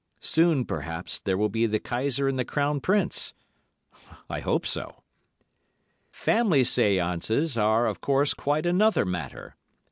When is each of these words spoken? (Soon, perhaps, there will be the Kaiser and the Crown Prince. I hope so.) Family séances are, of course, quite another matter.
(Soon, 0.23 0.65
perhaps, 0.65 1.19
there 1.19 1.37
will 1.37 1.45
be 1.47 1.67
the 1.67 1.79
Kaiser 1.79 2.27
and 2.27 2.39
the 2.39 2.43
Crown 2.43 2.79
Prince. 2.81 3.35
I 4.31 4.39
hope 4.39 4.65
so.) 4.65 5.03
Family 6.11 6.63
séances 6.63 7.55
are, 7.55 7.85
of 7.85 8.01
course, 8.01 8.33
quite 8.33 8.65
another 8.65 9.05
matter. 9.05 9.55